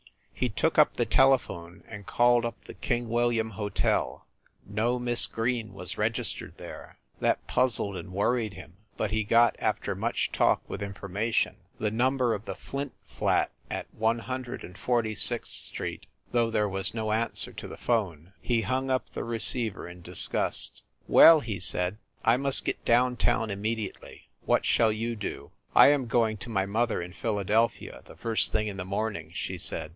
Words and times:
He 0.33 0.49
took 0.49 0.79
up 0.79 0.95
the 0.95 1.05
telephone 1.05 1.83
and 1.87 2.07
called 2.07 2.45
up 2.45 2.63
the 2.63 2.73
King 2.73 3.07
William 3.09 3.51
Hotel. 3.51 4.25
No 4.65 4.97
Miss 4.97 5.27
Green 5.27 5.71
was 5.71 5.99
registered 5.99 6.57
there. 6.57 6.97
That 7.19 7.45
puzzled 7.45 7.95
and 7.95 8.11
worried 8.11 8.55
him, 8.55 8.77
but 8.97 9.11
he 9.11 9.23
got, 9.23 9.55
after 9.59 9.93
much 9.93 10.31
talk 10.31 10.67
with 10.67 10.81
"Information," 10.81 11.57
the 11.77 11.91
number 11.91 12.33
of 12.33 12.47
148 12.47 12.89
FIND 12.89 12.89
THE 12.89 12.95
WOMAN 12.95 12.95
the 12.95 13.19
Flint 13.19 13.19
Flat 13.19 13.51
at 13.69 13.93
One 13.93 14.17
Hundred 14.25 14.63
and 14.63 14.75
Forty 14.79 15.13
sixth 15.13 15.51
Street, 15.53 16.07
though 16.31 16.49
there 16.49 16.67
was 16.67 16.95
no 16.95 17.11
answer 17.11 17.53
to 17.53 17.67
the 17.67 17.77
phone. 17.77 18.33
He 18.41 18.61
hung 18.63 18.89
up 18.89 19.11
the 19.11 19.23
receiver 19.23 19.87
in 19.87 20.01
disgust. 20.01 20.81
"Well," 21.07 21.41
he 21.41 21.59
said, 21.59 21.97
"I 22.25 22.37
must 22.37 22.65
get 22.65 22.83
down 22.85 23.17
town 23.17 23.49
immedi 23.49 23.93
ately. 23.95 24.21
What 24.45 24.65
shall 24.65 24.91
you 24.91 25.15
do?" 25.15 25.51
"I 25.75 25.89
am 25.89 26.07
going 26.07 26.37
to 26.37 26.49
my 26.49 26.65
mother 26.65 26.99
in 27.03 27.13
Philadelphia, 27.13 28.01
the 28.05 28.15
first 28.15 28.51
thing 28.51 28.65
in 28.65 28.77
the 28.77 28.83
morning,", 28.83 29.29
she 29.35 29.59
said. 29.59 29.89